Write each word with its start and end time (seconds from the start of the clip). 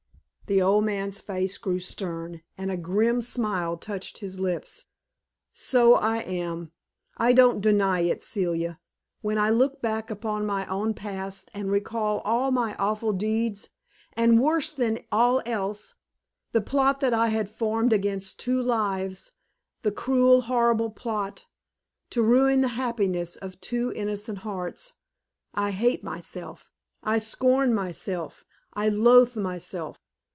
The 0.47 0.61
old 0.61 0.83
man's 0.83 1.21
face 1.21 1.57
grew 1.57 1.79
stern, 1.79 2.41
and 2.57 2.69
a 2.69 2.75
grim 2.75 3.21
smile 3.21 3.77
touched 3.77 4.17
his 4.17 4.37
lips. 4.37 4.83
"So 5.53 5.95
I 5.95 6.17
am. 6.23 6.73
I 7.15 7.31
don't 7.31 7.61
deny 7.61 8.01
it, 8.01 8.21
Celia. 8.21 8.77
When 9.21 9.37
I 9.37 9.49
look 9.49 9.81
back 9.81 10.09
upon 10.11 10.45
my 10.45 10.65
own 10.67 10.93
past 10.93 11.49
and 11.53 11.71
recall 11.71 12.19
all 12.25 12.51
my 12.51 12.75
awful 12.75 13.13
deeds, 13.13 13.69
and 14.11 14.41
worse 14.41 14.71
than 14.73 14.99
all 15.09 15.41
else, 15.45 15.95
the 16.51 16.59
plot 16.59 16.99
that 16.99 17.13
I 17.13 17.27
had 17.29 17.49
formed 17.49 17.93
against 17.93 18.37
two 18.41 18.61
lives 18.61 19.31
the 19.83 19.91
cruel, 19.93 20.41
horrible 20.41 20.89
plot 20.89 21.45
to 22.09 22.21
ruin 22.21 22.59
the 22.59 22.67
happiness 22.75 23.37
of 23.37 23.61
two 23.61 23.93
innocent 23.93 24.39
hearts, 24.39 24.95
I 25.53 25.71
hate 25.71 26.03
myself, 26.03 26.73
I 27.01 27.19
scorn 27.19 27.73
myself, 27.73 28.43
I 28.73 28.89
loathe 28.89 29.37
myself. 29.37 29.97